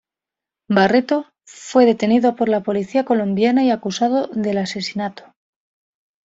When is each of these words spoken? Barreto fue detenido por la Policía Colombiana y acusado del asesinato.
Barreto 0.67 1.27
fue 1.45 1.85
detenido 1.85 2.35
por 2.35 2.49
la 2.49 2.63
Policía 2.63 3.05
Colombiana 3.05 3.63
y 3.65 3.69
acusado 3.69 4.29
del 4.33 4.57
asesinato. 4.57 5.35